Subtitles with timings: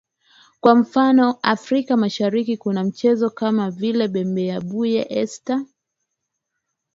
[0.59, 5.65] kwa mfano Afrika Mashariki kuna michezo kama vile BembeaBuye Esta